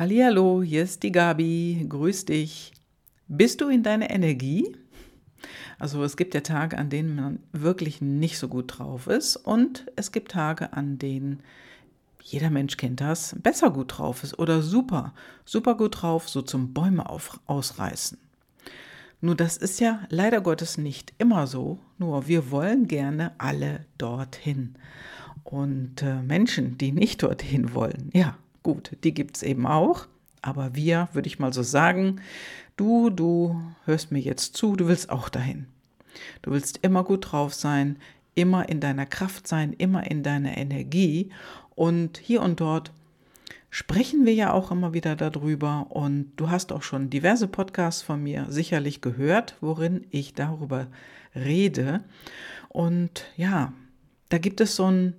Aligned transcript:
Hallihallo, 0.00 0.62
hier 0.62 0.84
ist 0.84 1.02
die 1.02 1.12
Gabi. 1.12 1.84
Grüß 1.86 2.24
dich. 2.24 2.72
Bist 3.28 3.60
du 3.60 3.68
in 3.68 3.82
deiner 3.82 4.08
Energie? 4.08 4.74
Also 5.78 6.02
es 6.02 6.16
gibt 6.16 6.32
ja 6.32 6.40
Tage, 6.40 6.78
an 6.78 6.88
denen 6.88 7.16
man 7.16 7.38
wirklich 7.52 8.00
nicht 8.00 8.38
so 8.38 8.48
gut 8.48 8.78
drauf 8.78 9.08
ist 9.08 9.36
und 9.36 9.84
es 9.96 10.10
gibt 10.10 10.32
Tage, 10.32 10.72
an 10.72 10.96
denen 10.96 11.40
jeder 12.22 12.48
Mensch 12.48 12.78
kennt 12.78 13.02
das, 13.02 13.36
besser 13.42 13.70
gut 13.70 13.98
drauf 13.98 14.24
ist 14.24 14.38
oder 14.38 14.62
super, 14.62 15.12
super 15.44 15.74
gut 15.74 16.00
drauf, 16.00 16.30
so 16.30 16.40
zum 16.40 16.72
Bäume 16.72 17.06
auf, 17.10 17.38
ausreißen. 17.44 18.16
Nur 19.20 19.34
das 19.34 19.58
ist 19.58 19.80
ja 19.80 20.00
leider 20.08 20.40
Gottes 20.40 20.78
nicht 20.78 21.12
immer 21.18 21.46
so, 21.46 21.78
nur 21.98 22.26
wir 22.26 22.50
wollen 22.50 22.88
gerne 22.88 23.32
alle 23.36 23.84
dorthin. 23.98 24.76
Und 25.44 26.00
äh, 26.00 26.22
Menschen, 26.22 26.78
die 26.78 26.90
nicht 26.90 27.22
dorthin 27.22 27.74
wollen, 27.74 28.08
ja, 28.14 28.38
gut, 28.62 28.96
die 29.04 29.14
gibt 29.14 29.36
es 29.36 29.42
eben 29.42 29.66
auch. 29.66 30.06
Aber 30.42 30.74
wir, 30.74 31.08
würde 31.12 31.28
ich 31.28 31.38
mal 31.38 31.52
so 31.52 31.62
sagen, 31.62 32.20
du, 32.76 33.10
du 33.10 33.60
hörst 33.84 34.10
mir 34.10 34.20
jetzt 34.20 34.56
zu, 34.56 34.74
du 34.74 34.88
willst 34.88 35.10
auch 35.10 35.28
dahin. 35.28 35.66
Du 36.42 36.50
willst 36.50 36.78
immer 36.82 37.04
gut 37.04 37.32
drauf 37.32 37.54
sein, 37.54 37.98
immer 38.34 38.68
in 38.68 38.80
deiner 38.80 39.06
Kraft 39.06 39.46
sein, 39.46 39.72
immer 39.74 40.10
in 40.10 40.22
deiner 40.22 40.56
Energie. 40.56 41.30
Und 41.74 42.18
hier 42.18 42.42
und 42.42 42.60
dort 42.60 42.92
sprechen 43.70 44.24
wir 44.24 44.34
ja 44.34 44.52
auch 44.52 44.70
immer 44.70 44.92
wieder 44.94 45.14
darüber. 45.14 45.86
Und 45.90 46.32
du 46.36 46.50
hast 46.50 46.72
auch 46.72 46.82
schon 46.82 47.10
diverse 47.10 47.48
Podcasts 47.48 48.02
von 48.02 48.22
mir 48.22 48.46
sicherlich 48.48 49.00
gehört, 49.00 49.56
worin 49.60 50.06
ich 50.10 50.34
darüber 50.34 50.86
rede. 51.34 52.00
Und 52.68 53.26
ja, 53.36 53.72
da 54.30 54.38
gibt 54.38 54.60
es 54.60 54.76
so 54.76 54.90
ein 54.90 55.14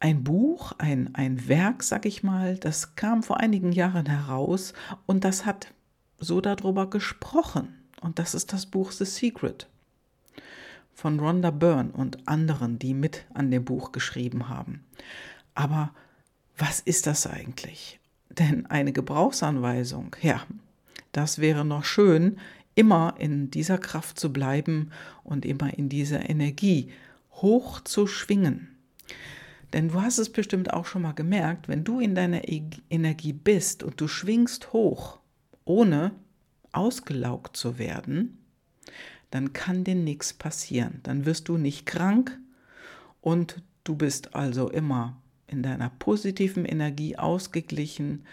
ein 0.00 0.24
Buch, 0.24 0.72
ein, 0.78 1.14
ein 1.14 1.46
Werk, 1.46 1.82
sag 1.82 2.06
ich 2.06 2.22
mal, 2.22 2.56
das 2.56 2.96
kam 2.96 3.22
vor 3.22 3.38
einigen 3.38 3.72
Jahren 3.72 4.06
heraus 4.06 4.72
und 5.06 5.24
das 5.24 5.44
hat 5.44 5.72
so 6.18 6.40
darüber 6.40 6.88
gesprochen. 6.88 7.74
Und 8.00 8.18
das 8.18 8.34
ist 8.34 8.52
das 8.52 8.66
Buch 8.66 8.92
The 8.92 9.04
Secret 9.04 9.68
von 10.94 11.18
Rhonda 11.18 11.50
Byrne 11.50 11.92
und 11.92 12.28
anderen, 12.28 12.78
die 12.78 12.92
mit 12.92 13.24
an 13.32 13.50
dem 13.50 13.64
Buch 13.64 13.92
geschrieben 13.92 14.48
haben. 14.48 14.84
Aber 15.54 15.92
was 16.58 16.80
ist 16.80 17.06
das 17.06 17.26
eigentlich? 17.26 18.00
Denn 18.28 18.66
eine 18.66 18.92
Gebrauchsanweisung, 18.92 20.14
ja, 20.20 20.42
das 21.12 21.38
wäre 21.38 21.64
noch 21.64 21.84
schön, 21.84 22.38
immer 22.74 23.14
in 23.18 23.50
dieser 23.50 23.78
Kraft 23.78 24.20
zu 24.20 24.32
bleiben 24.32 24.90
und 25.24 25.44
immer 25.44 25.76
in 25.76 25.88
dieser 25.88 26.28
Energie 26.28 26.92
hoch 27.32 27.80
zu 27.80 28.06
schwingen. 28.06 28.68
Denn 29.72 29.88
du 29.88 30.02
hast 30.02 30.18
es 30.18 30.30
bestimmt 30.30 30.72
auch 30.72 30.86
schon 30.86 31.02
mal 31.02 31.12
gemerkt, 31.12 31.68
wenn 31.68 31.84
du 31.84 32.00
in 32.00 32.14
deiner 32.14 32.48
e 32.48 32.62
Energie 32.88 33.32
bist 33.32 33.82
und 33.82 34.00
du 34.00 34.08
schwingst 34.08 34.72
hoch, 34.72 35.20
ohne 35.64 36.12
ausgelaugt 36.72 37.56
zu 37.56 37.78
werden, 37.78 38.38
dann 39.30 39.52
kann 39.52 39.84
dir 39.84 39.94
nichts 39.94 40.32
passieren. 40.32 41.00
Dann 41.04 41.24
wirst 41.24 41.48
du 41.48 41.56
nicht 41.56 41.86
krank 41.86 42.38
und 43.20 43.62
du 43.84 43.94
bist 43.94 44.34
also 44.34 44.68
immer 44.70 45.20
in 45.46 45.62
deiner 45.62 45.90
positiven 45.90 46.64
Energie 46.64 47.16
ausgeglichen, 47.16 48.24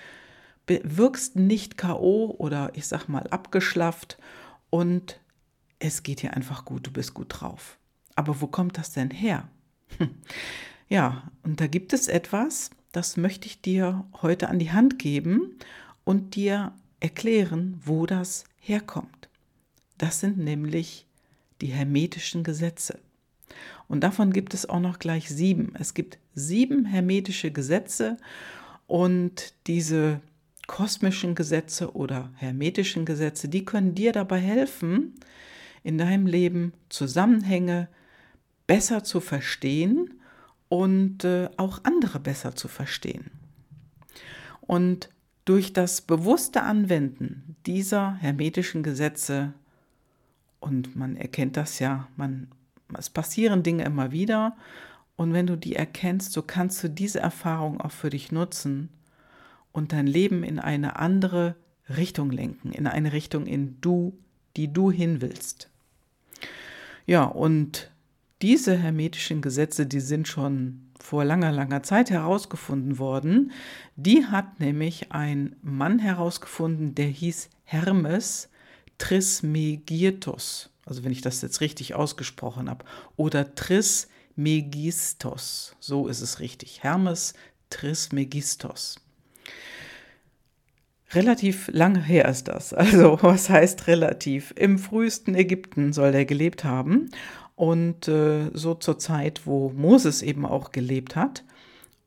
wirkst 0.68 1.36
nicht 1.36 1.78
KO 1.78 2.36
oder 2.38 2.72
ich 2.74 2.88
sag 2.88 3.08
mal 3.08 3.28
abgeschlafft 3.28 4.18
und 4.70 5.20
es 5.80 6.04
geht 6.04 6.22
dir 6.22 6.34
einfach 6.34 6.66
gut, 6.66 6.88
du 6.88 6.92
bist 6.92 7.14
gut 7.14 7.28
drauf. 7.30 7.78
Aber 8.16 8.42
wo 8.42 8.48
kommt 8.48 8.78
das 8.78 8.92
denn 8.92 9.12
her? 9.12 9.48
Ja, 10.90 11.30
und 11.44 11.60
da 11.60 11.68
gibt 11.68 11.94
es 11.94 12.08
etwas, 12.08 12.70
das 12.92 13.18
möchte 13.18 13.48
ich 13.48 13.62
dir 13.62 14.06
heute 14.22 14.50
an 14.50 14.60
die 14.60 14.72
Hand 14.72 15.00
geben 15.00 15.58
und 16.04 16.36
dir 16.36 16.74
erklären, 17.00 17.80
wo 17.84 18.06
das 18.06 18.46
herkommt. 18.60 19.30
Das 19.98 20.20
sind 20.20 20.38
nämlich 20.38 21.06
die 21.62 21.68
hermetischen 21.68 22.44
Gesetze. 22.44 23.00
Und 23.88 24.02
davon 24.02 24.32
gibt 24.32 24.54
es 24.54 24.68
auch 24.68 24.80
noch 24.80 25.00
gleich 25.00 25.30
sieben. 25.30 25.74
Es 25.78 25.94
gibt 25.94 26.18
sieben 26.36 26.86
hermetische 26.86 27.52
Gesetze 27.52 28.18
und 28.86 29.54
diese 29.68 30.22
kosmischen 30.68 31.34
Gesetze 31.34 31.96
oder 31.96 32.32
hermetischen 32.36 33.06
Gesetze, 33.06 33.48
die 33.48 33.66
können 33.66 33.96
dir 33.96 34.12
dabei 34.12 34.40
helfen, 34.40 35.16
in 35.84 35.98
deinem 35.98 36.28
Leben 36.28 36.74
Zusammenhänge 36.90 37.88
besser 38.68 39.04
zu 39.04 39.22
verstehen 39.22 40.17
und 40.70 41.24
äh, 41.24 41.50
auch 41.58 41.84
andere 41.84 42.20
besser 42.20 42.56
zu 42.56 42.68
verstehen. 42.68 43.32
Und 44.62 45.10
durch 45.46 45.72
das 45.72 46.02
bewusste 46.02 46.64
Anwenden 46.64 47.56
dieser 47.66 48.16
hermetischen 48.16 48.84
Gesetze, 48.84 49.54
und 50.60 50.96
man 50.96 51.16
erkennt 51.16 51.56
das 51.56 51.80
ja, 51.80 52.08
man, 52.18 52.50
es 52.98 53.10
passieren 53.10 53.64
Dinge 53.64 53.86
immer 53.86 54.12
wieder, 54.12 54.58
und 55.16 55.34
wenn 55.34 55.48
du 55.48 55.58
die 55.58 55.76
erkennst, 55.76 56.32
so 56.32 56.42
kannst 56.42 56.84
du 56.84 56.90
diese 56.90 57.20
Erfahrung 57.20 57.82
auch 57.82 57.92
für 57.92 58.10
dich 58.10 58.32
nutzen 58.32 58.90
und 59.72 59.92
dein 59.92 60.06
Leben 60.06 60.44
in 60.44 60.60
eine 60.60 60.98
andere 60.98 61.56
Richtung 61.90 62.30
lenken, 62.30 62.72
in 62.72 62.86
eine 62.88 63.14
Richtung, 63.14 63.48
in 63.48 63.80
du, 63.82 64.18
die 64.58 64.72
du 64.72 64.92
hin 64.92 65.22
willst. 65.22 65.70
Ja, 67.06 67.24
und 67.24 67.90
diese 68.42 68.78
hermetischen 68.78 69.42
Gesetze, 69.42 69.86
die 69.86 70.00
sind 70.00 70.28
schon 70.28 70.88
vor 71.00 71.24
langer, 71.26 71.52
langer 71.52 71.84
Zeit 71.84 72.10
herausgefunden 72.10 72.98
worden. 73.00 73.52
Die 73.96 74.26
hat 74.26 74.60
nämlich 74.60 75.12
ein 75.12 75.56
Mann 75.62 76.00
herausgefunden, 76.00 76.96
der 76.96 77.08
hieß 77.08 77.50
Hermes 77.64 78.50
Trismegistos. 78.98 80.72
Also 80.86 81.04
wenn 81.04 81.12
ich 81.12 81.22
das 81.22 81.42
jetzt 81.42 81.62
richtig 81.62 81.94
ausgesprochen 81.96 82.70
habe. 82.70 82.86
Oder 83.16 83.56
Trismegistos. 83.56 85.76
So 85.80 86.08
ist 86.08 86.22
es 86.22 86.40
richtig. 86.40 86.84
Hermes 86.84 87.34
Trismegistos. 87.70 89.00
Relativ 91.14 91.70
lange 91.72 92.02
her 92.04 92.28
ist 92.28 92.48
das. 92.48 92.74
Also 92.74 93.20
was 93.22 93.50
heißt 93.50 93.88
relativ? 93.88 94.54
Im 94.58 94.78
frühesten 94.78 95.36
Ägypten 95.36 95.94
soll 95.94 96.14
er 96.14 96.26
gelebt 96.26 96.64
haben 96.64 97.10
und 97.56 98.08
äh, 98.08 98.52
so 98.54 98.76
zur 98.76 99.00
Zeit, 99.00 99.46
wo 99.46 99.70
Moses 99.70 100.22
eben 100.22 100.46
auch 100.46 100.72
gelebt 100.72 101.16
hat. 101.16 101.44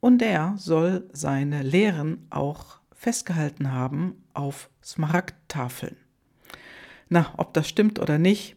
Und 0.01 0.23
er 0.23 0.55
soll 0.57 1.09
seine 1.13 1.63
Lehren 1.63 2.27
auch 2.31 2.81
festgehalten 2.93 3.73
haben 3.73 4.23
auf 4.35 4.71
Smaragdtafeln. 4.83 5.97
Na, 7.09 7.33
ob 7.37 7.55
das 7.55 7.69
stimmt 7.69 7.99
oder 7.99 8.19
nicht, 8.19 8.57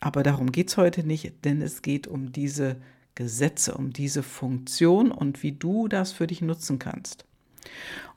aber 0.00 0.22
darum 0.22 0.52
geht 0.52 0.68
es 0.68 0.76
heute 0.76 1.04
nicht, 1.04 1.44
denn 1.44 1.62
es 1.62 1.82
geht 1.82 2.06
um 2.06 2.32
diese 2.32 2.76
Gesetze, 3.14 3.74
um 3.74 3.92
diese 3.92 4.22
Funktion 4.22 5.10
und 5.10 5.42
wie 5.42 5.52
du 5.52 5.88
das 5.88 6.12
für 6.12 6.26
dich 6.26 6.42
nutzen 6.42 6.78
kannst. 6.78 7.24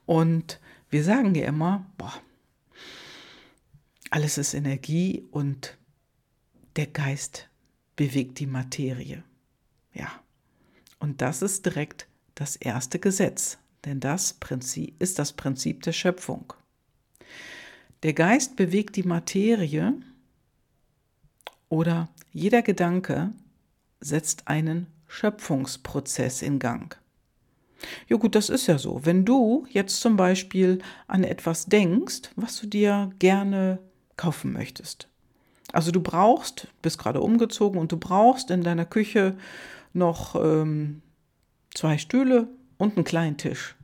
Und 0.05 0.59
wir 0.91 1.03
sagen 1.03 1.34
ja 1.34 1.47
immer, 1.47 1.85
boah, 1.97 2.13
alles 4.12 4.38
ist 4.38 4.53
Energie 4.53 5.28
und 5.31 5.78
der 6.75 6.88
Geist 6.88 7.50
bewegt 7.96 8.40
die 8.40 8.47
Materie. 8.47 9.24
Ja, 9.94 10.12
und 11.00 11.22
das 11.22 11.41
ist 11.41 11.66
direkt 11.66 12.07
das 12.35 12.56
erste 12.56 13.00
Gesetz, 13.00 13.57
denn 13.85 14.00
das 14.00 14.34
Prinzip 14.34 15.02
ist 15.02 15.18
das 15.18 15.34
Prinzip 15.34 15.81
der 15.84 15.94
Schöpfung. 15.94 16.53
Der 18.03 18.13
Geist 18.13 18.56
bewegt 18.56 18.96
die 18.96 19.03
Materie 19.03 19.94
oder 21.69 22.09
jeder 22.34 22.62
Gedanke 22.62 23.31
setzt 24.02 24.47
einen 24.47 24.88
Schöpfungsprozess 25.08 26.41
in 26.41 26.59
Gang. 26.59 27.00
Ja 28.07 28.17
gut, 28.17 28.35
das 28.35 28.49
ist 28.49 28.67
ja 28.67 28.77
so. 28.77 29.01
Wenn 29.03 29.25
du 29.25 29.66
jetzt 29.69 30.01
zum 30.01 30.16
Beispiel 30.17 30.79
an 31.07 31.23
etwas 31.23 31.66
denkst, 31.66 32.29
was 32.35 32.59
du 32.59 32.67
dir 32.67 33.11
gerne 33.19 33.79
kaufen 34.17 34.53
möchtest, 34.53 35.07
also 35.73 35.91
du 35.91 36.01
brauchst, 36.01 36.67
bist 36.81 36.97
gerade 36.97 37.22
umgezogen 37.22 37.79
und 37.79 37.91
du 37.91 37.97
brauchst 37.97 38.51
in 38.51 38.61
deiner 38.63 38.85
Küche 38.85 39.37
noch 39.93 40.35
ähm, 40.35 41.01
zwei 41.73 41.97
Stühle 41.97 42.47
und 42.78 42.97
einen 42.97 43.05
kleinen 43.05 43.37
Tisch. 43.37 43.75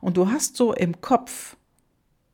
Und 0.00 0.16
du 0.16 0.30
hast 0.30 0.56
so 0.56 0.72
im 0.72 1.00
Kopf, 1.00 1.56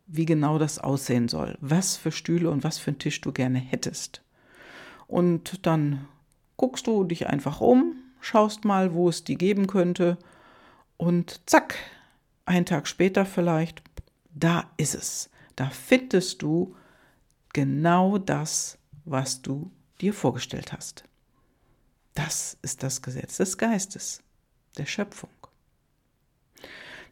wie 0.06 0.25
genau 0.25 0.58
das 0.58 0.79
aussehen 0.79 1.29
soll, 1.29 1.56
was 1.61 1.97
für 1.97 2.12
Stühle 2.12 2.50
und 2.50 2.65
was 2.65 2.79
für 2.79 2.91
einen 2.91 2.99
Tisch 2.99 3.20
du 3.20 3.32
gerne 3.32 3.58
hättest. 3.58 4.23
Und 5.06 5.67
dann 5.67 6.06
guckst 6.56 6.87
du 6.87 7.05
dich 7.05 7.26
einfach 7.26 7.61
um, 7.61 7.97
schaust 8.20 8.65
mal, 8.65 8.94
wo 8.94 9.08
es 9.08 9.25
die 9.25 9.37
geben 9.37 9.67
könnte 9.67 10.17
und 11.03 11.41
zack, 11.47 11.75
einen 12.45 12.65
Tag 12.65 12.87
später 12.87 13.27
vielleicht, 13.27 13.83
da 14.33 14.71
ist 14.77 14.95
es. 14.95 15.31
Da 15.57 15.69
findest 15.69 16.43
du 16.43 16.77
genau 17.53 18.19
das, 18.19 18.79
was 19.05 19.43
du 19.43 19.73
dir 20.01 20.15
vorgestellt 20.15 20.73
hast. 20.73 21.03
Das 22.15 22.57
ist 22.63 22.85
das 22.85 23.03
Gesetz 23.03 23.39
des 23.39 23.59
Geistes, 23.59 24.23
der 24.79 24.87
Schöpfung. 24.87 25.31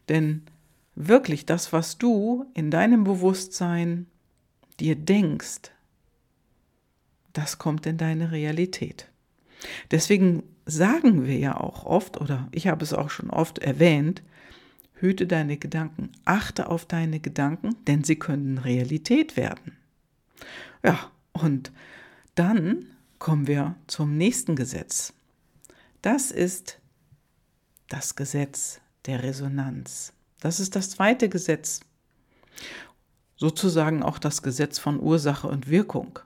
Denn 0.07 0.45
wirklich 0.95 1.45
das, 1.45 1.73
was 1.73 1.97
du 1.97 2.45
in 2.53 2.71
deinem 2.71 3.03
Bewusstsein 3.03 4.07
dir 4.79 4.95
denkst, 4.95 5.69
das 7.33 7.57
kommt 7.57 7.85
in 7.85 7.97
deine 7.97 8.31
Realität. 8.31 9.09
Deswegen 9.91 10.43
sagen 10.71 11.25
wir 11.25 11.37
ja 11.37 11.59
auch 11.59 11.85
oft, 11.85 12.19
oder 12.19 12.47
ich 12.51 12.67
habe 12.67 12.83
es 12.83 12.93
auch 12.93 13.09
schon 13.09 13.29
oft 13.29 13.59
erwähnt, 13.59 14.21
hüte 14.93 15.27
deine 15.27 15.57
Gedanken, 15.57 16.11
achte 16.25 16.69
auf 16.69 16.85
deine 16.85 17.19
Gedanken, 17.19 17.75
denn 17.87 18.03
sie 18.03 18.17
können 18.17 18.57
Realität 18.57 19.35
werden. 19.35 19.77
Ja, 20.83 21.11
und 21.33 21.71
dann 22.35 22.85
kommen 23.19 23.47
wir 23.47 23.75
zum 23.87 24.17
nächsten 24.17 24.55
Gesetz. 24.55 25.13
Das 26.01 26.31
ist 26.31 26.79
das 27.89 28.15
Gesetz 28.15 28.79
der 29.05 29.23
Resonanz. 29.23 30.13
Das 30.39 30.59
ist 30.59 30.75
das 30.75 30.91
zweite 30.91 31.29
Gesetz. 31.29 31.81
Sozusagen 33.35 34.03
auch 34.03 34.17
das 34.17 34.41
Gesetz 34.41 34.79
von 34.79 34.99
Ursache 34.99 35.47
und 35.47 35.67
Wirkung. 35.67 36.19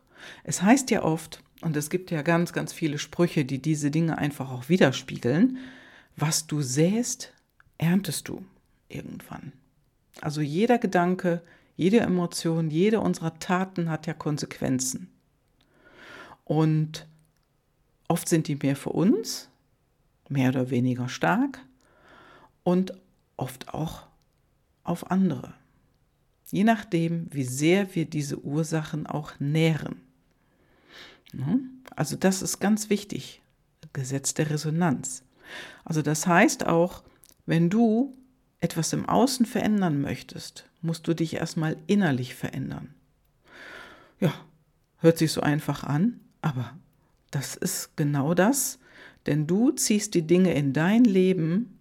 Es 0.44 0.62
heißt 0.62 0.92
ja 0.92 1.04
oft, 1.04 1.44
und 1.66 1.76
es 1.76 1.90
gibt 1.90 2.12
ja 2.12 2.22
ganz, 2.22 2.54
ganz 2.54 2.74
viele 2.74 3.00
Sprüche, 3.00 3.44
die 3.44 3.60
diese 3.60 3.90
Dinge 3.90 4.20
einfach 4.20 4.52
auch 4.52 4.70
widerspiegeln, 4.70 5.58
was 6.16 6.46
du 6.46 6.62
säst, 6.62 7.34
erntest 7.80 8.28
du 8.28 8.46
irgendwann. 8.88 9.52
Also 10.22 10.42
jeder 10.42 10.78
Gedanke, 10.78 11.42
jede 11.76 12.02
Emotion, 12.02 12.70
jede 12.70 13.00
unserer 13.00 13.40
Taten 13.40 13.90
hat 13.90 14.06
ja 14.06 14.14
Konsequenzen. 14.14 15.10
Und 16.44 17.08
oft 18.08 18.30
sind 18.30 18.48
die 18.48 18.58
mehr 18.58 18.76
für 18.76 18.92
uns, 18.92 19.50
mehr 20.30 20.50
oder 20.50 20.70
weniger 20.70 21.10
stark 21.10 21.66
und 22.64 22.94
oft 23.38 23.74
auch 23.74 24.06
auf 24.84 25.10
andere. 25.10 25.56
Je 26.52 26.64
nachdem, 26.64 27.28
wie 27.34 27.44
sehr 27.44 27.96
wir 27.96 28.06
diese 28.06 28.40
Ursachen 28.42 29.08
auch 29.08 29.40
nähren. 29.40 30.06
Ne? 31.34 31.60
Also 31.96 32.16
das 32.16 32.42
ist 32.42 32.60
ganz 32.60 32.90
wichtig, 32.90 33.42
Gesetz 33.94 34.34
der 34.34 34.50
Resonanz. 34.50 35.24
Also 35.84 36.02
das 36.02 36.28
heißt 36.28 36.66
auch, 36.66 37.04
wenn 37.46 37.70
du 37.70 38.16
etwas 38.60 38.94
im 38.94 39.08
Außen 39.08 39.46
verändern 39.46 40.02
möchtest, 40.02 40.66
musst 40.82 41.08
du 41.08 41.14
dich 41.14 41.36
erstmal 41.36 41.78
innerlich 41.88 42.36
verändern. 42.36 42.94
Ja, 44.20 44.34
hört 44.98 45.18
sich 45.18 45.32
so 45.32 45.42
einfach 45.42 45.84
an, 45.84 46.20
aber 46.42 46.76
das 47.32 47.56
ist 47.56 47.96
genau 47.96 48.34
das, 48.34 48.80
denn 49.26 49.48
du 49.48 49.72
ziehst 49.72 50.14
die 50.14 50.26
Dinge 50.26 50.54
in 50.54 50.74
dein 50.74 51.04
Leben, 51.04 51.80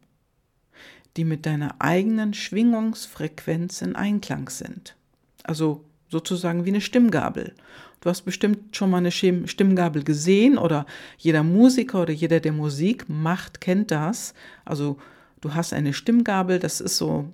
die 1.16 1.24
mit 1.24 1.46
deiner 1.46 1.80
eigenen 1.80 2.34
Schwingungsfrequenz 2.34 3.82
in 3.82 3.94
Einklang 3.94 4.48
sind. 4.48 4.96
Also 5.44 5.84
sozusagen 6.14 6.64
wie 6.64 6.68
eine 6.70 6.80
Stimmgabel. 6.80 7.54
Du 8.00 8.08
hast 8.08 8.22
bestimmt 8.22 8.76
schon 8.76 8.90
mal 8.90 8.98
eine 8.98 9.10
Stimmgabel 9.10 10.04
gesehen 10.04 10.58
oder 10.58 10.86
jeder 11.18 11.42
Musiker 11.42 12.02
oder 12.02 12.12
jeder, 12.12 12.38
der 12.38 12.52
Musik 12.52 13.08
macht, 13.08 13.60
kennt 13.60 13.90
das. 13.90 14.32
Also 14.64 14.98
du 15.40 15.54
hast 15.54 15.72
eine 15.72 15.92
Stimmgabel, 15.92 16.60
das 16.60 16.80
ist 16.80 16.98
so 16.98 17.32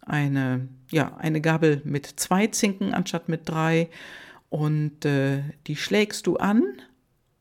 eine, 0.00 0.68
ja, 0.90 1.16
eine 1.18 1.42
Gabel 1.42 1.82
mit 1.84 2.06
zwei 2.06 2.46
Zinken 2.46 2.94
anstatt 2.94 3.28
mit 3.28 3.42
drei 3.44 3.90
und 4.48 5.04
äh, 5.04 5.42
die 5.66 5.76
schlägst 5.76 6.26
du 6.26 6.36
an 6.36 6.62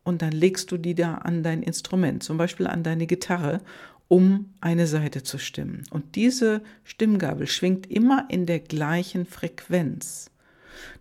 und 0.04 0.22
dann 0.22 0.34
legst 0.34 0.70
du 0.72 0.78
die 0.78 0.96
da 0.96 1.16
an 1.16 1.44
dein 1.44 1.64
Instrument, 1.64 2.24
zum 2.24 2.38
Beispiel 2.38 2.68
an 2.68 2.84
deine 2.84 3.08
Gitarre, 3.08 3.62
um 4.10 4.54
eine 4.60 4.88
Seite 4.88 5.24
zu 5.24 5.38
stimmen. 5.38 5.84
Und 5.92 6.16
diese 6.16 6.62
Stimmgabel 6.84 7.48
schwingt 7.48 7.90
immer 7.90 8.26
in 8.30 8.46
der 8.46 8.60
gleichen 8.60 9.26
Frequenz. 9.26 10.30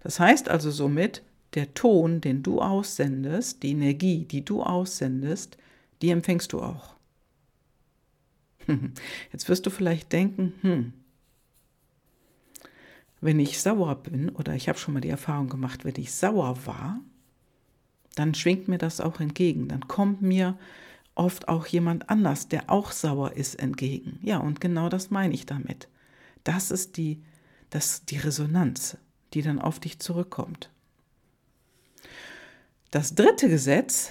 Das 0.02 0.20
heißt 0.20 0.48
also 0.48 0.70
somit, 0.70 1.22
der 1.54 1.74
Ton, 1.74 2.20
den 2.20 2.42
du 2.42 2.60
aussendest, 2.60 3.62
die 3.62 3.70
Energie, 3.70 4.24
die 4.24 4.44
du 4.44 4.62
aussendest, 4.62 5.56
die 6.02 6.10
empfängst 6.10 6.52
du 6.52 6.60
auch. 6.60 6.94
Jetzt 9.32 9.48
wirst 9.48 9.64
du 9.66 9.70
vielleicht 9.70 10.12
denken, 10.12 10.52
hm, 10.60 10.92
wenn 13.20 13.40
ich 13.40 13.60
sauer 13.60 13.94
bin, 13.96 14.28
oder 14.30 14.54
ich 14.54 14.68
habe 14.68 14.78
schon 14.78 14.94
mal 14.94 15.00
die 15.00 15.08
Erfahrung 15.08 15.48
gemacht, 15.48 15.84
wenn 15.84 15.94
ich 15.96 16.12
sauer 16.12 16.66
war, 16.66 17.00
dann 18.14 18.34
schwingt 18.34 18.68
mir 18.68 18.78
das 18.78 19.00
auch 19.00 19.20
entgegen. 19.20 19.68
Dann 19.68 19.88
kommt 19.88 20.22
mir 20.22 20.58
oft 21.14 21.48
auch 21.48 21.66
jemand 21.66 22.10
anders, 22.10 22.48
der 22.48 22.70
auch 22.70 22.92
sauer 22.92 23.32
ist, 23.32 23.54
entgegen. 23.56 24.18
Ja, 24.22 24.38
und 24.38 24.60
genau 24.60 24.88
das 24.88 25.10
meine 25.10 25.34
ich 25.34 25.46
damit. 25.46 25.88
Das 26.44 26.70
ist 26.70 26.96
die, 26.96 27.22
das, 27.70 28.04
die 28.04 28.18
Resonanz, 28.18 28.98
die 29.36 29.42
dann 29.42 29.60
auf 29.60 29.78
dich 29.78 29.98
zurückkommt. 29.98 30.70
Das 32.90 33.14
dritte 33.14 33.50
Gesetz, 33.50 34.08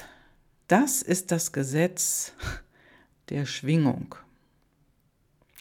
das 0.68 1.02
ist 1.02 1.32
das 1.32 1.52
Gesetz 1.52 2.34
der 3.30 3.48
Schwingung. 3.48 4.14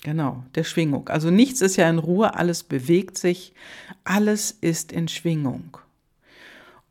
Genau, 0.02 0.44
der 0.54 0.64
Schwingung. 0.64 1.08
Also 1.08 1.30
nichts 1.30 1.62
ist 1.62 1.76
ja 1.76 1.88
in 1.88 1.98
Ruhe, 1.98 2.34
alles 2.34 2.62
bewegt 2.62 3.16
sich, 3.16 3.54
alles 4.04 4.50
ist 4.50 4.92
in 4.92 5.08
Schwingung. 5.08 5.78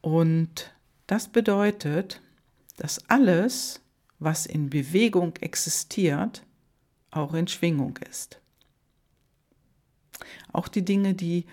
Und 0.01 0.73
das 1.05 1.27
bedeutet, 1.27 2.21
dass 2.77 3.07
alles, 3.07 3.81
was 4.17 4.47
in 4.47 4.71
Bewegung 4.71 5.35
existiert, 5.41 6.43
auch 7.11 7.35
in 7.35 7.47
Schwingung 7.47 7.99
ist. 8.09 8.39
Auch 10.51 10.67
die 10.67 10.83
Dinge, 10.83 11.13
die 11.13 11.45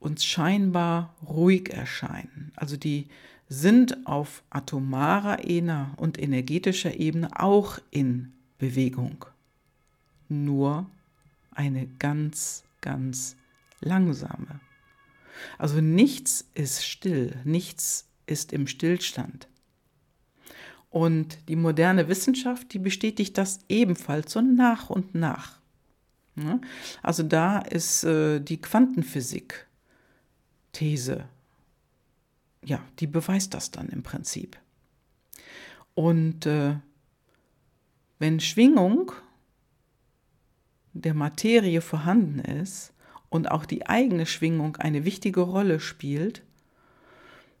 uns 0.00 0.24
scheinbar 0.24 1.14
ruhig 1.26 1.70
erscheinen, 1.70 2.52
also 2.56 2.76
die 2.76 3.08
sind 3.48 4.06
auf 4.06 4.42
atomarer 4.50 5.44
Ebene 5.44 5.92
und 5.96 6.18
energetischer 6.18 6.98
Ebene 6.98 7.40
auch 7.40 7.78
in 7.90 8.32
Bewegung. 8.58 9.24
Nur 10.28 10.86
eine 11.52 11.86
ganz, 11.98 12.64
ganz 12.80 13.36
langsame. 13.80 14.60
Also 15.58 15.80
nichts 15.80 16.48
ist 16.54 16.84
still, 16.84 17.36
nichts 17.44 18.08
ist 18.26 18.52
im 18.52 18.66
Stillstand. 18.66 19.46
Und 20.90 21.38
die 21.48 21.56
moderne 21.56 22.08
Wissenschaft, 22.08 22.72
die 22.72 22.78
bestätigt 22.78 23.36
das 23.38 23.60
ebenfalls 23.68 24.32
so 24.32 24.40
nach 24.40 24.90
und 24.90 25.14
nach. 25.14 25.58
Also 27.02 27.22
da 27.22 27.58
ist 27.58 28.04
äh, 28.04 28.40
die 28.40 28.60
Quantenphysik 28.60 29.65
These 30.76 31.28
ja, 32.66 32.80
die 32.98 33.06
beweist 33.06 33.54
das 33.54 33.70
dann 33.70 33.88
im 33.88 34.02
Prinzip. 34.02 34.58
Und 35.94 36.44
äh, 36.46 36.74
wenn 38.18 38.40
Schwingung 38.40 39.12
der 40.92 41.14
Materie 41.14 41.80
vorhanden 41.80 42.40
ist 42.40 42.92
und 43.30 43.50
auch 43.50 43.64
die 43.64 43.86
eigene 43.86 44.26
Schwingung 44.26 44.76
eine 44.76 45.04
wichtige 45.04 45.42
Rolle 45.42 45.80
spielt, 45.80 46.42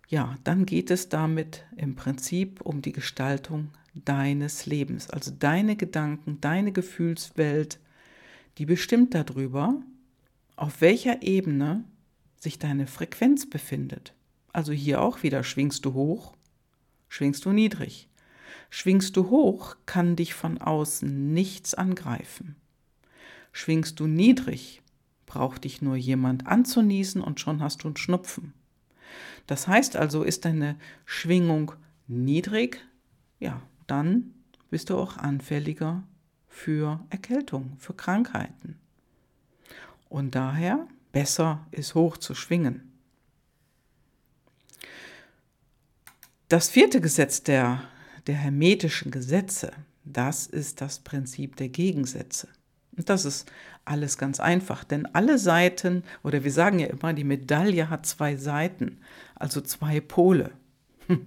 ja, 0.08 0.36
dann 0.44 0.66
geht 0.66 0.90
es 0.90 1.08
damit 1.08 1.64
im 1.76 1.96
Prinzip 1.96 2.60
um 2.60 2.82
die 2.82 2.92
Gestaltung 2.92 3.70
deines 3.94 4.66
Lebens. 4.66 5.10
Also 5.10 5.30
deine 5.30 5.76
Gedanken, 5.76 6.40
deine 6.40 6.72
Gefühlswelt, 6.72 7.78
die 8.58 8.66
bestimmt 8.66 9.14
darüber, 9.14 9.80
auf 10.56 10.80
welcher 10.80 11.22
Ebene 11.22 11.84
sich 12.38 12.58
deine 12.58 12.86
Frequenz 12.86 13.48
befindet. 13.48 14.14
Also 14.52 14.72
hier 14.72 15.02
auch 15.02 15.22
wieder, 15.22 15.42
schwingst 15.44 15.84
du 15.84 15.94
hoch, 15.94 16.34
schwingst 17.08 17.44
du 17.44 17.52
niedrig. 17.52 18.08
Schwingst 18.70 19.16
du 19.16 19.30
hoch, 19.30 19.76
kann 19.86 20.16
dich 20.16 20.34
von 20.34 20.58
außen 20.58 21.32
nichts 21.32 21.74
angreifen. 21.74 22.56
Schwingst 23.52 24.00
du 24.00 24.06
niedrig, 24.06 24.82
braucht 25.24 25.64
dich 25.64 25.82
nur 25.82 25.96
jemand 25.96 26.46
anzunießen 26.46 27.20
und 27.20 27.40
schon 27.40 27.62
hast 27.62 27.82
du 27.82 27.88
einen 27.88 27.96
Schnupfen. 27.96 28.52
Das 29.46 29.68
heißt 29.68 29.96
also, 29.96 30.22
ist 30.22 30.44
deine 30.44 30.76
Schwingung 31.04 31.72
niedrig, 32.08 32.84
ja, 33.38 33.62
dann 33.86 34.34
bist 34.70 34.90
du 34.90 34.98
auch 34.98 35.16
anfälliger 35.16 36.02
für 36.48 37.00
Erkältung, 37.10 37.76
für 37.78 37.94
Krankheiten. 37.94 38.78
Und 40.08 40.34
daher 40.34 40.86
besser 41.16 41.66
ist 41.70 41.94
hoch 41.94 42.18
zu 42.18 42.34
schwingen. 42.34 42.92
Das 46.48 46.68
vierte 46.68 47.00
Gesetz 47.00 47.42
der, 47.42 47.84
der 48.26 48.34
hermetischen 48.34 49.10
Gesetze, 49.10 49.72
das 50.04 50.46
ist 50.46 50.82
das 50.82 50.98
Prinzip 50.98 51.56
der 51.56 51.70
Gegensätze. 51.70 52.48
Und 52.98 53.08
das 53.08 53.24
ist 53.24 53.50
alles 53.86 54.18
ganz 54.18 54.40
einfach, 54.40 54.84
denn 54.84 55.06
alle 55.14 55.38
Seiten, 55.38 56.04
oder 56.22 56.44
wir 56.44 56.52
sagen 56.52 56.80
ja 56.80 56.88
immer, 56.88 57.14
die 57.14 57.24
Medaille 57.24 57.88
hat 57.88 58.04
zwei 58.04 58.36
Seiten, 58.36 58.98
also 59.36 59.62
zwei 59.62 60.00
Pole. 60.00 60.50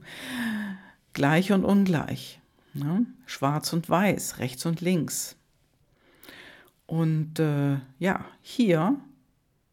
Gleich 1.14 1.52
und 1.52 1.66
ungleich. 1.66 2.40
Ne? 2.76 3.08
Schwarz 3.26 3.74
und 3.74 3.90
weiß, 3.90 4.38
rechts 4.38 4.68
und 4.68 4.82
links. 4.82 5.36
Und 6.86 7.40
äh, 7.40 7.80
ja, 7.98 8.26
hier, 8.44 9.00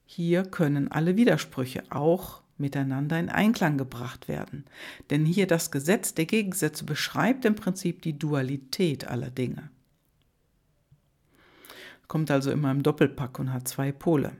hier 0.06 0.44
können 0.44 0.90
alle 0.90 1.16
Widersprüche 1.16 1.82
auch 1.90 2.42
miteinander 2.58 3.18
in 3.18 3.28
Einklang 3.28 3.76
gebracht 3.76 4.28
werden. 4.28 4.64
Denn 5.10 5.26
hier 5.26 5.46
das 5.46 5.70
Gesetz 5.70 6.14
der 6.14 6.26
Gegensätze 6.26 6.84
beschreibt 6.84 7.44
im 7.44 7.54
Prinzip 7.54 8.02
die 8.02 8.18
Dualität 8.18 9.06
aller 9.06 9.30
Dinge. 9.30 9.68
Kommt 12.08 12.30
also 12.30 12.52
immer 12.52 12.70
im 12.70 12.82
Doppelpack 12.82 13.38
und 13.40 13.52
hat 13.52 13.68
zwei 13.68 13.92
Pole. 13.92 14.32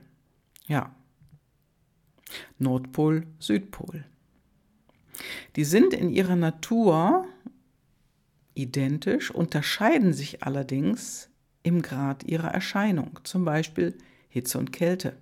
Ja. 0.67 0.95
Nordpol, 2.57 3.27
Südpol. 3.39 4.05
Die 5.55 5.65
sind 5.65 5.93
in 5.93 6.09
ihrer 6.09 6.35
Natur 6.35 7.25
identisch, 8.53 9.31
unterscheiden 9.31 10.13
sich 10.13 10.43
allerdings 10.43 11.29
im 11.63 11.81
Grad 11.81 12.23
ihrer 12.23 12.49
Erscheinung, 12.49 13.19
zum 13.23 13.45
Beispiel 13.45 13.97
Hitze 14.29 14.57
und 14.57 14.71
Kälte. 14.71 15.17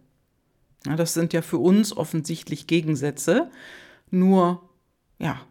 Ja, 0.86 0.96
das 0.96 1.14
sind 1.14 1.34
ja 1.34 1.42
für 1.42 1.58
uns 1.58 1.96
offensichtlich 1.96 2.68
Gegensätze, 2.68 3.50
nur 4.12 4.70
ja, 5.20 5.42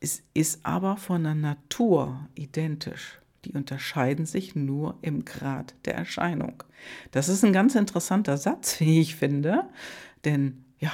es 0.00 0.22
ist 0.32 0.64
aber 0.64 0.96
von 0.96 1.24
der 1.24 1.34
Natur 1.34 2.28
identisch. 2.34 3.18
Die 3.44 3.52
unterscheiden 3.52 4.26
sich 4.26 4.54
nur 4.54 4.98
im 5.02 5.24
Grad 5.24 5.74
der 5.84 5.94
Erscheinung. 5.94 6.62
Das 7.10 7.28
ist 7.28 7.44
ein 7.44 7.52
ganz 7.52 7.74
interessanter 7.74 8.36
Satz, 8.36 8.80
wie 8.80 9.00
ich 9.00 9.16
finde, 9.16 9.68
denn 10.24 10.64
ja, 10.78 10.92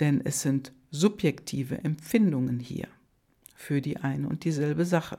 denn 0.00 0.20
es 0.24 0.42
sind 0.42 0.72
subjektive 0.90 1.82
Empfindungen 1.82 2.60
hier 2.60 2.88
für 3.54 3.80
die 3.80 3.96
eine 3.98 4.28
und 4.28 4.44
dieselbe 4.44 4.84
Sache. 4.84 5.18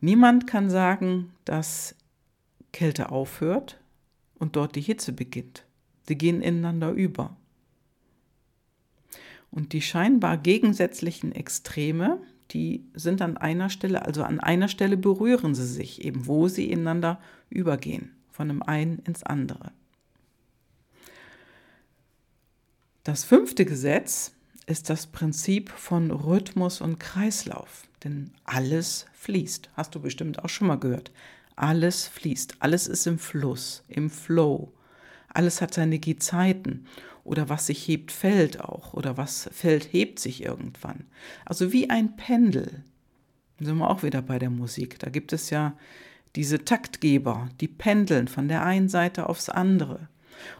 Niemand 0.00 0.46
kann 0.46 0.70
sagen, 0.70 1.32
dass 1.44 1.94
Kälte 2.72 3.10
aufhört 3.10 3.80
und 4.38 4.56
dort 4.56 4.76
die 4.76 4.80
Hitze 4.80 5.12
beginnt. 5.12 5.64
Sie 6.06 6.16
gehen 6.16 6.42
ineinander 6.42 6.90
über. 6.90 7.36
Und 9.50 9.72
die 9.72 9.82
scheinbar 9.82 10.36
gegensätzlichen 10.36 11.32
Extreme, 11.32 12.20
die 12.52 12.84
sind 12.94 13.20
an 13.22 13.36
einer 13.36 13.68
Stelle, 13.68 14.04
also 14.04 14.22
an 14.22 14.40
einer 14.40 14.68
Stelle 14.68 14.96
berühren 14.96 15.54
sie 15.54 15.66
sich, 15.66 16.04
eben 16.04 16.26
wo 16.26 16.48
sie 16.48 16.70
ineinander 16.70 17.20
übergehen, 17.48 18.14
von 18.30 18.48
dem 18.48 18.62
einen 18.62 19.00
ins 19.00 19.22
andere. 19.22 19.72
Das 23.02 23.24
fünfte 23.24 23.64
Gesetz 23.64 24.34
ist 24.66 24.88
das 24.88 25.06
Prinzip 25.06 25.70
von 25.70 26.10
Rhythmus 26.10 26.80
und 26.80 27.00
Kreislauf. 27.00 27.82
Denn 28.04 28.30
alles 28.44 29.06
fließt. 29.14 29.70
Hast 29.74 29.94
du 29.94 30.00
bestimmt 30.00 30.44
auch 30.44 30.48
schon 30.48 30.68
mal 30.68 30.78
gehört. 30.78 31.10
Alles 31.56 32.06
fließt. 32.06 32.56
Alles 32.60 32.86
ist 32.86 33.06
im 33.06 33.18
Fluss, 33.18 33.84
im 33.88 34.10
Flow. 34.10 34.72
Alles 35.28 35.60
hat 35.60 35.74
seine 35.74 35.98
Gezeiten. 35.98 36.86
Oder 37.24 37.48
was 37.48 37.66
sich 37.66 37.86
hebt, 37.86 38.12
fällt 38.12 38.60
auch. 38.60 38.94
Oder 38.94 39.16
was 39.16 39.48
fällt, 39.52 39.92
hebt 39.92 40.18
sich 40.18 40.42
irgendwann. 40.42 41.04
Also 41.44 41.72
wie 41.72 41.90
ein 41.90 42.16
Pendel. 42.16 42.84
Da 43.58 43.66
sind 43.66 43.78
wir 43.78 43.90
auch 43.90 44.02
wieder 44.02 44.22
bei 44.22 44.38
der 44.38 44.50
Musik. 44.50 44.98
Da 44.98 45.10
gibt 45.10 45.32
es 45.32 45.50
ja 45.50 45.76
diese 46.36 46.64
Taktgeber, 46.64 47.48
die 47.60 47.68
pendeln 47.68 48.28
von 48.28 48.48
der 48.48 48.64
einen 48.64 48.88
Seite 48.88 49.28
aufs 49.28 49.48
andere. 49.48 50.08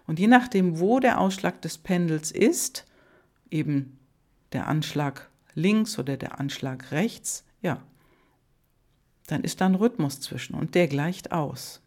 Und 0.06 0.18
je 0.18 0.26
nachdem, 0.26 0.80
wo 0.80 1.00
der 1.00 1.20
Ausschlag 1.20 1.62
des 1.62 1.78
Pendels 1.78 2.30
ist, 2.30 2.84
eben 3.50 3.98
der 4.52 4.66
Anschlag 4.66 5.30
links 5.54 5.98
oder 5.98 6.16
der 6.16 6.38
Anschlag 6.38 6.92
rechts, 6.92 7.44
ja, 7.62 7.82
dann 9.30 9.44
ist 9.44 9.60
da 9.60 9.66
ein 9.66 9.74
Rhythmus 9.74 10.20
zwischen 10.20 10.54
und 10.54 10.74
der 10.74 10.88
gleicht 10.88 11.32
aus. 11.32 11.80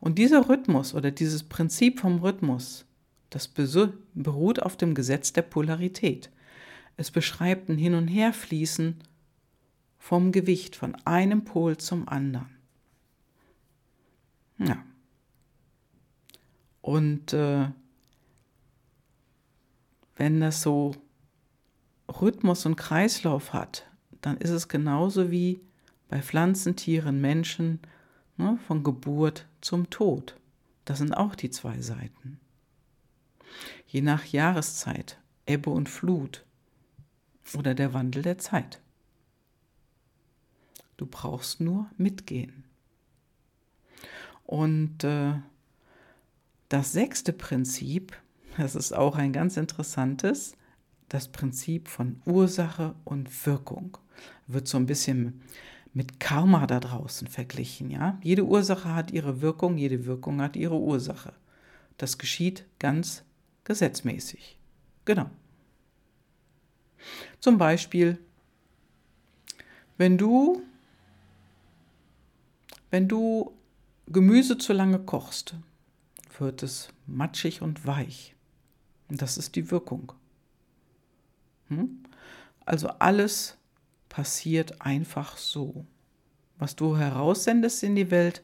Und 0.00 0.18
dieser 0.18 0.48
Rhythmus 0.48 0.94
oder 0.94 1.10
dieses 1.10 1.42
Prinzip 1.42 2.00
vom 2.00 2.20
Rhythmus, 2.20 2.86
das 3.28 3.48
beruht 3.48 4.62
auf 4.62 4.76
dem 4.76 4.94
Gesetz 4.94 5.32
der 5.32 5.42
Polarität. 5.42 6.30
Es 6.96 7.10
beschreibt 7.10 7.68
ein 7.68 7.76
Hin- 7.76 7.94
und 7.94 8.08
Herfließen 8.08 8.96
vom 9.98 10.32
Gewicht 10.32 10.74
von 10.74 10.94
einem 11.04 11.44
Pol 11.44 11.76
zum 11.76 12.08
anderen. 12.08 12.48
Ja. 14.58 14.82
Und 16.80 17.34
äh, 17.34 17.68
wenn 20.16 20.40
das 20.40 20.62
so 20.62 20.94
Rhythmus 22.08 22.64
und 22.64 22.76
Kreislauf 22.76 23.52
hat, 23.52 23.86
dann 24.22 24.38
ist 24.38 24.50
es 24.50 24.68
genauso 24.68 25.30
wie 25.30 25.60
bei 26.10 26.20
Pflanzen, 26.20 26.74
Tieren, 26.74 27.20
Menschen, 27.20 27.78
ne, 28.36 28.58
von 28.66 28.82
Geburt 28.82 29.46
zum 29.60 29.88
Tod. 29.90 30.36
Das 30.84 30.98
sind 30.98 31.14
auch 31.14 31.36
die 31.36 31.50
zwei 31.50 31.80
Seiten. 31.80 32.40
Je 33.86 34.02
nach 34.02 34.24
Jahreszeit, 34.24 35.18
Ebbe 35.46 35.70
und 35.70 35.88
Flut 35.88 36.44
oder 37.56 37.74
der 37.74 37.94
Wandel 37.94 38.22
der 38.22 38.38
Zeit. 38.38 38.80
Du 40.96 41.06
brauchst 41.06 41.60
nur 41.60 41.88
mitgehen. 41.96 42.64
Und 44.44 45.04
äh, 45.04 45.34
das 46.68 46.90
sechste 46.90 47.32
Prinzip, 47.32 48.20
das 48.56 48.74
ist 48.74 48.92
auch 48.92 49.14
ein 49.14 49.32
ganz 49.32 49.56
interessantes, 49.56 50.56
das 51.08 51.28
Prinzip 51.28 51.86
von 51.86 52.20
Ursache 52.26 52.96
und 53.04 53.46
Wirkung. 53.46 53.96
Wird 54.48 54.66
so 54.66 54.76
ein 54.76 54.86
bisschen 54.86 55.42
mit 55.92 56.20
Karma 56.20 56.66
da 56.66 56.80
draußen 56.80 57.26
verglichen, 57.26 57.90
ja? 57.90 58.18
Jede 58.22 58.44
Ursache 58.44 58.94
hat 58.94 59.10
ihre 59.10 59.40
Wirkung, 59.40 59.76
jede 59.76 60.06
Wirkung 60.06 60.40
hat 60.40 60.56
ihre 60.56 60.78
Ursache. 60.78 61.32
Das 61.96 62.18
geschieht 62.18 62.64
ganz 62.78 63.24
gesetzmäßig. 63.64 64.56
Genau. 65.04 65.30
Zum 67.40 67.58
Beispiel, 67.58 68.18
wenn 69.98 70.16
du, 70.16 70.62
wenn 72.90 73.08
du 73.08 73.52
Gemüse 74.06 74.58
zu 74.58 74.72
lange 74.72 74.98
kochst, 74.98 75.54
wird 76.38 76.62
es 76.62 76.88
matschig 77.06 77.62
und 77.62 77.86
weich. 77.86 78.34
Und 79.08 79.20
das 79.22 79.38
ist 79.38 79.56
die 79.56 79.70
Wirkung. 79.70 80.12
Hm? 81.68 82.04
Also 82.64 82.88
alles 82.88 83.56
passiert 84.10 84.82
einfach 84.82 85.38
so. 85.38 85.86
Was 86.58 86.76
du 86.76 86.98
heraussendest 86.98 87.82
in 87.82 87.96
die 87.96 88.10
Welt, 88.10 88.42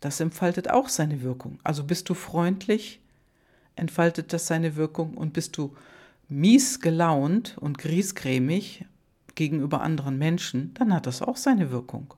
das 0.00 0.18
entfaltet 0.18 0.68
auch 0.68 0.88
seine 0.88 1.22
Wirkung. 1.22 1.60
Also 1.62 1.84
bist 1.84 2.08
du 2.08 2.14
freundlich, 2.14 3.00
entfaltet 3.76 4.32
das 4.32 4.48
seine 4.48 4.74
Wirkung 4.74 5.16
und 5.16 5.32
bist 5.32 5.56
du 5.56 5.76
mies 6.28 6.80
gelaunt 6.80 7.56
und 7.58 7.78
griesgrämig 7.78 8.86
gegenüber 9.36 9.82
anderen 9.82 10.18
Menschen, 10.18 10.74
dann 10.74 10.92
hat 10.92 11.06
das 11.06 11.22
auch 11.22 11.36
seine 11.36 11.70
Wirkung. 11.70 12.14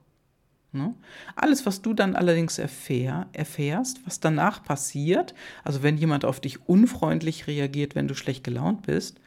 Ne? 0.71 0.95
Alles, 1.35 1.65
was 1.65 1.81
du 1.81 1.93
dann 1.93 2.15
allerdings 2.15 2.57
erfähr, 2.57 3.27
erfährst, 3.33 4.05
was 4.05 4.19
danach 4.19 4.63
passiert, 4.63 5.35
also 5.63 5.83
wenn 5.83 5.97
jemand 5.97 6.25
auf 6.25 6.39
dich 6.39 6.67
unfreundlich 6.67 7.45
reagiert, 7.45 7.93
wenn 7.93 8.07
du 8.07 8.15
schlecht 8.15 8.43
gelaunt 8.43 8.81
bist, 8.83 9.19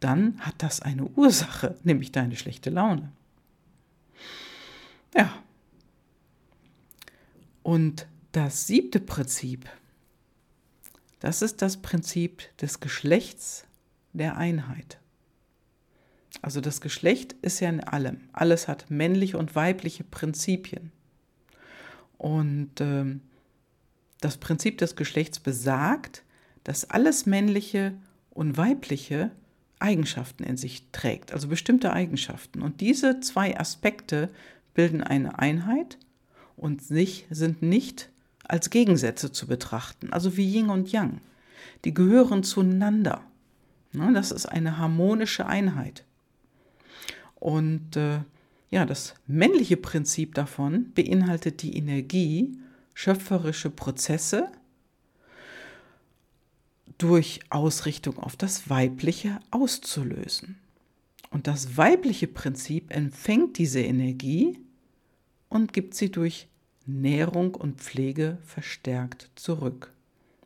dann 0.00 0.40
hat 0.40 0.54
das 0.58 0.80
eine 0.80 1.04
Ursache, 1.04 1.76
nämlich 1.82 2.12
deine 2.12 2.36
schlechte 2.36 2.70
Laune. 2.70 3.10
Ja. 5.14 5.42
Und 7.62 8.06
das 8.32 8.66
siebte 8.66 9.00
Prinzip, 9.00 9.68
das 11.20 11.42
ist 11.42 11.62
das 11.62 11.78
Prinzip 11.78 12.56
des 12.58 12.80
Geschlechts 12.80 13.64
der 14.12 14.36
Einheit. 14.36 14.98
Also 16.40 16.60
das 16.60 16.80
Geschlecht 16.80 17.34
ist 17.42 17.60
ja 17.60 17.68
in 17.68 17.82
allem. 17.82 18.28
Alles 18.32 18.68
hat 18.68 18.90
männliche 18.90 19.38
und 19.38 19.56
weibliche 19.56 20.04
Prinzipien. 20.04 20.92
Und 22.16 22.80
ähm, 22.80 23.22
das 24.20 24.36
Prinzip 24.36 24.78
des 24.78 24.96
Geschlechts 24.96 25.40
besagt, 25.40 26.22
dass 26.64 26.88
alles 26.88 27.26
männliche 27.26 27.94
und 28.30 28.56
weibliche 28.56 29.30
Eigenschaften 29.80 30.42
in 30.44 30.56
sich 30.56 30.84
trägt, 30.92 31.32
also 31.32 31.48
bestimmte 31.48 31.92
Eigenschaften. 31.92 32.62
Und 32.62 32.80
diese 32.80 33.20
zwei 33.20 33.58
Aspekte 33.58 34.28
bilden 34.74 35.02
eine 35.02 35.38
Einheit 35.38 35.98
und 36.56 36.82
sich 36.82 37.26
sind 37.30 37.62
nicht 37.62 38.10
als 38.44 38.70
Gegensätze 38.70 39.30
zu 39.30 39.46
betrachten, 39.46 40.12
also 40.12 40.36
wie 40.36 40.50
Yin 40.50 40.70
und 40.70 40.90
Yang. 40.90 41.20
Die 41.84 41.94
gehören 41.94 42.42
zueinander. 42.42 43.22
Ne, 43.92 44.12
das 44.12 44.32
ist 44.32 44.46
eine 44.46 44.78
harmonische 44.78 45.46
Einheit. 45.46 46.04
Und 47.36 47.96
äh, 47.96 48.20
ja, 48.70 48.84
das 48.84 49.14
männliche 49.26 49.76
Prinzip 49.76 50.34
davon 50.34 50.92
beinhaltet 50.92 51.62
die 51.62 51.76
Energie, 51.76 52.58
schöpferische 52.94 53.70
Prozesse 53.70 54.48
durch 56.98 57.40
Ausrichtung 57.50 58.18
auf 58.18 58.36
das 58.36 58.68
Weibliche 58.68 59.40
auszulösen. 59.50 60.58
Und 61.30 61.46
das 61.46 61.76
weibliche 61.76 62.26
Prinzip 62.26 62.94
empfängt 62.94 63.58
diese 63.58 63.80
Energie 63.80 64.58
und 65.48 65.72
gibt 65.72 65.94
sie 65.94 66.10
durch 66.10 66.48
Nährung 66.86 67.54
und 67.54 67.80
Pflege 67.80 68.38
verstärkt 68.44 69.30
zurück. 69.34 69.92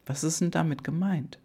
Was 0.06 0.24
ist 0.24 0.40
denn 0.40 0.50
damit 0.50 0.84
gemeint? 0.84 1.38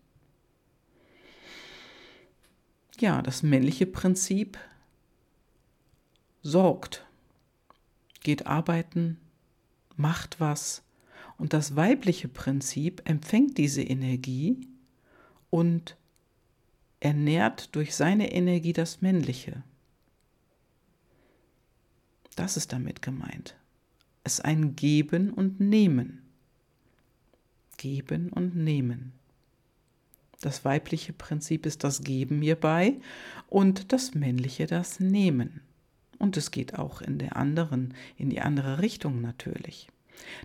Ja, 2.99 3.21
das 3.21 3.43
männliche 3.43 3.85
Prinzip 3.85 4.57
sorgt, 6.41 7.05
geht 8.21 8.47
arbeiten, 8.47 9.19
macht 9.95 10.39
was. 10.39 10.81
Und 11.37 11.53
das 11.53 11.75
weibliche 11.75 12.27
Prinzip 12.27 13.07
empfängt 13.07 13.59
diese 13.59 13.83
Energie 13.83 14.67
und 15.57 15.97
ernährt 16.99 17.75
durch 17.75 17.95
seine 17.95 18.31
Energie 18.31 18.73
das 18.73 19.01
männliche. 19.01 19.63
Das 22.35 22.57
ist 22.57 22.73
damit 22.73 23.01
gemeint. 23.01 23.55
Es 24.23 24.35
ist 24.35 24.45
ein 24.45 24.75
Geben 24.75 25.33
und 25.33 25.59
Nehmen. 25.59 26.21
Geben 27.77 28.29
und 28.29 28.55
Nehmen. 28.55 29.13
Das 30.41 30.63
weibliche 30.63 31.11
Prinzip 31.11 31.65
ist 31.65 31.83
das 31.83 32.03
Geben 32.03 32.43
hierbei 32.43 32.93
und 33.49 33.91
das 33.93 34.13
männliche 34.13 34.67
das 34.67 34.99
Nehmen. 34.99 35.61
Und 36.19 36.37
es 36.37 36.51
geht 36.51 36.77
auch 36.77 37.01
in 37.01 37.17
der 37.17 37.35
anderen, 37.35 37.95
in 38.15 38.29
die 38.29 38.41
andere 38.41 38.79
Richtung 38.79 39.21
natürlich. 39.21 39.87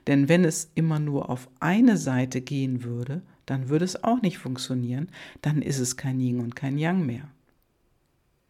Denn 0.06 0.30
wenn 0.30 0.46
es 0.46 0.70
immer 0.74 0.98
nur 0.98 1.28
auf 1.28 1.50
eine 1.60 1.98
Seite 1.98 2.40
gehen 2.40 2.82
würde, 2.82 3.20
dann 3.46 3.68
würde 3.68 3.84
es 3.84 4.02
auch 4.04 4.22
nicht 4.22 4.38
funktionieren, 4.38 5.08
dann 5.40 5.62
ist 5.62 5.78
es 5.78 5.96
kein 5.96 6.20
Yin 6.20 6.40
und 6.40 6.56
kein 6.56 6.78
Yang 6.78 7.06
mehr. 7.06 7.28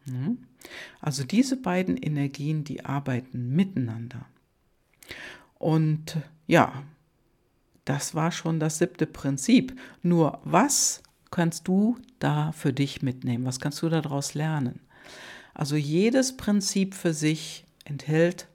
Hm? 0.05 0.37
Also 1.01 1.23
diese 1.23 1.57
beiden 1.57 1.97
Energien, 1.97 2.63
die 2.63 2.85
arbeiten 2.85 3.55
miteinander. 3.55 4.25
Und 5.59 6.17
ja, 6.47 6.83
das 7.85 8.15
war 8.15 8.31
schon 8.31 8.59
das 8.59 8.77
siebte 8.77 9.05
Prinzip. 9.05 9.77
Nur 10.01 10.39
was 10.43 11.03
kannst 11.31 11.67
du 11.67 11.97
da 12.19 12.51
für 12.51 12.73
dich 12.73 13.01
mitnehmen? 13.01 13.45
Was 13.45 13.59
kannst 13.59 13.81
du 13.81 13.89
daraus 13.89 14.33
lernen? 14.33 14.79
Also 15.53 15.75
jedes 15.75 16.37
Prinzip 16.37 16.95
für 16.95 17.13
sich 17.13 17.65
enthält 17.85 18.47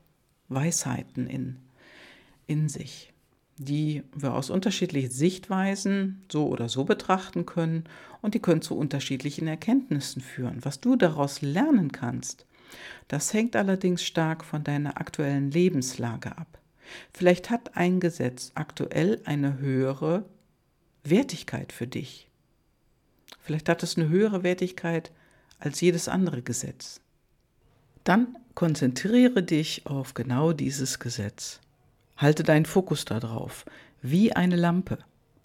Weisheiten 0.49 1.27
in, 1.27 1.57
in 2.47 2.69
sich, 2.69 3.13
die 3.59 4.03
wir 4.15 4.35
aus 4.35 4.51
unterschiedlichen 4.51 5.11
Sichtweisen 5.11 6.23
so 6.31 6.47
oder 6.49 6.69
so 6.69 6.85
betrachten 6.85 7.47
können 7.47 7.85
und 8.23 8.35
die 8.35 8.41
können 8.41 8.63
zu 8.63 8.77
unterschiedlichen 8.77 9.47
Erkenntnissen 9.47 10.23
führen. 10.23 10.65
Was 10.65 10.81
du 10.81 10.97
daraus 10.97 11.43
lernen 11.43 11.93
kannst, 11.93 12.47
das 13.09 13.33
hängt 13.33 13.57
allerdings 13.57 14.03
stark 14.03 14.45
von 14.45 14.65
deiner 14.65 14.99
aktuellen 15.01 15.51
Lebenslage 15.51 16.37
ab. 16.37 16.59
Vielleicht 17.13 17.51
hat 17.51 17.77
ein 17.77 18.01
Gesetz 18.01 18.53
aktuell 18.55 19.21
eine 19.25 19.59
höhere 19.59 20.25
Wertigkeit 21.05 21.73
für 21.73 21.87
dich. 21.87 22.29
Vielleicht 23.41 23.69
hat 23.69 23.83
es 23.83 23.97
eine 23.97 24.09
höhere 24.09 24.43
Wertigkeit 24.43 25.11
als 25.59 25.81
jedes 25.81 26.09
andere 26.09 26.43
Gesetz. 26.43 27.01
Dann 28.05 28.37
konzentriere 28.55 29.43
dich 29.43 29.87
auf 29.87 30.15
genau 30.15 30.53
dieses 30.53 30.99
Gesetz. 30.99 31.61
Halte 32.19 32.43
deinen 32.43 32.67
Fokus 32.67 33.05
darauf, 33.07 33.65
wie 34.03 34.33
eine 34.35 34.57
Lampe, 34.57 34.99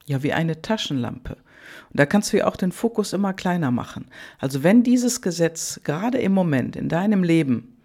ja 0.05 0.21
wie 0.23 0.33
eine 0.33 0.61
Taschenlampe. 0.61 1.37
Und 1.89 1.99
da 1.99 2.05
kannst 2.05 2.33
du 2.33 2.37
ja 2.37 2.47
auch 2.47 2.57
den 2.57 2.71
Fokus 2.71 3.13
immer 3.13 3.33
kleiner 3.33 3.71
machen. 3.71 4.07
Also 4.39 4.63
wenn 4.63 4.83
dieses 4.83 5.21
Gesetz 5.21 5.79
gerade 5.83 6.17
im 6.17 6.33
Moment 6.33 6.75
in 6.75 6.89
deinem 6.89 7.23
Leben 7.23 7.77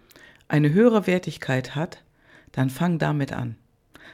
eine 0.47 0.73
höhere 0.73 1.07
Wertigkeit 1.07 1.75
hat, 1.75 2.03
dann 2.51 2.69
fang 2.69 2.99
damit 2.99 3.31
an. 3.31 3.55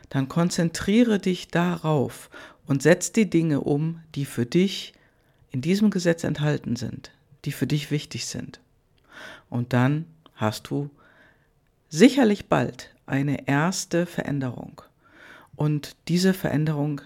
Dann 0.10 0.27
konzentriere 0.27 1.20
dich 1.20 1.48
darauf 1.48 2.29
und 2.67 2.84
setz 2.84 3.12
die 3.12 3.30
Dinge 3.30 3.62
um, 3.62 4.02
die 4.13 4.26
für 4.26 4.45
dich 4.45 4.93
in 5.52 5.62
diesem 5.62 5.89
Gesetz 5.89 6.23
enthalten 6.23 6.76
sind, 6.76 7.12
die 7.45 7.52
für 7.52 7.67
dich 7.67 7.89
wichtig 7.91 8.26
sind. 8.26 8.60
Und 9.49 9.73
dann 9.73 10.06
hast 10.36 10.69
du 10.69 10.89
sicherlich 11.89 12.48
bald 12.48 12.95
eine 13.06 13.48
erste 13.48 14.06
Veränderung. 14.06 14.82
Und 15.56 15.95
diese 16.08 16.34
Veränderung 16.34 17.02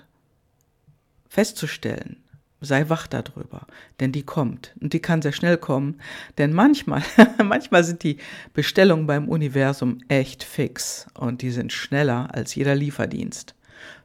festzustellen, 1.27 2.17
sei 2.61 2.89
wach 2.89 3.07
darüber, 3.07 3.67
denn 3.99 4.11
die 4.11 4.23
kommt 4.23 4.73
und 4.81 4.93
die 4.93 4.99
kann 4.99 5.21
sehr 5.21 5.31
schnell 5.31 5.57
kommen, 5.57 5.99
denn 6.37 6.51
manchmal, 6.53 7.03
manchmal 7.43 7.83
sind 7.83 8.03
die 8.03 8.17
Bestellungen 8.53 9.07
beim 9.07 9.29
Universum 9.29 9.99
echt 10.07 10.43
fix 10.43 11.07
und 11.13 11.41
die 11.41 11.51
sind 11.51 11.71
schneller 11.71 12.33
als 12.33 12.55
jeder 12.55 12.75
Lieferdienst. 12.75 13.55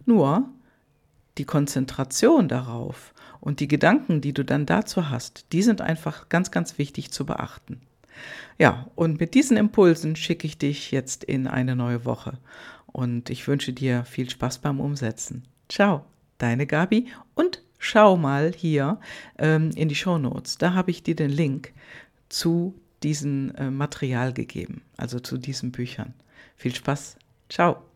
Nur 0.06 0.48
die 1.38 1.46
Konzentration 1.46 2.48
darauf 2.48 3.12
und 3.40 3.60
die 3.60 3.68
Gedanken, 3.68 4.20
die 4.20 4.32
du 4.32 4.44
dann 4.44 4.66
dazu 4.66 5.08
hast, 5.10 5.46
die 5.52 5.62
sind 5.62 5.80
einfach 5.80 6.28
ganz, 6.28 6.50
ganz 6.50 6.78
wichtig 6.78 7.10
zu 7.10 7.26
beachten. 7.26 7.80
Ja, 8.58 8.88
und 8.94 9.20
mit 9.20 9.34
diesen 9.34 9.56
Impulsen 9.56 10.16
schicke 10.16 10.46
ich 10.46 10.58
dich 10.58 10.90
jetzt 10.90 11.24
in 11.24 11.46
eine 11.46 11.76
neue 11.76 12.04
Woche. 12.04 12.38
Und 12.86 13.30
ich 13.30 13.46
wünsche 13.48 13.72
dir 13.72 14.04
viel 14.04 14.30
Spaß 14.30 14.58
beim 14.58 14.80
Umsetzen. 14.80 15.44
Ciao, 15.68 16.04
deine 16.38 16.66
Gabi. 16.66 17.08
Und 17.34 17.62
schau 17.78 18.16
mal 18.16 18.52
hier 18.56 19.00
ähm, 19.38 19.70
in 19.74 19.88
die 19.88 19.96
Show 19.96 20.18
Notes. 20.18 20.58
Da 20.58 20.74
habe 20.74 20.90
ich 20.90 21.02
dir 21.02 21.16
den 21.16 21.30
Link 21.30 21.72
zu 22.28 22.74
diesem 23.02 23.54
äh, 23.56 23.70
Material 23.70 24.32
gegeben, 24.32 24.82
also 24.96 25.20
zu 25.20 25.36
diesen 25.36 25.72
Büchern. 25.72 26.14
Viel 26.56 26.74
Spaß. 26.74 27.16
Ciao. 27.48 27.93